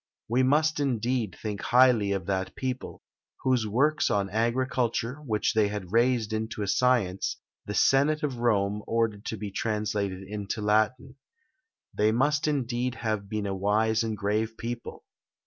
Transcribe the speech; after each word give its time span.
We 0.27 0.41
must 0.41 0.79
indeed 0.79 1.37
think 1.39 1.61
highly 1.61 2.11
of 2.11 2.25
that 2.25 2.55
people, 2.55 3.03
whose 3.43 3.67
works 3.67 4.09
on 4.09 4.31
agriculture, 4.31 5.17
which 5.17 5.53
they 5.53 5.67
had 5.67 5.91
raised 5.91 6.33
into 6.33 6.63
a 6.63 6.67
science, 6.67 7.37
the 7.67 7.75
senate 7.75 8.23
of 8.23 8.37
Rome 8.39 8.81
ordered 8.87 9.25
to 9.25 9.37
be 9.37 9.51
translated 9.51 10.23
into 10.23 10.59
Latin. 10.59 11.17
They 11.93 12.11
must 12.11 12.47
indeed 12.47 12.95
have 12.95 13.29
been 13.29 13.45
a 13.45 13.53
wise 13.53 14.01
and 14.01 14.17
grave 14.17 14.57
people. 14.57 15.03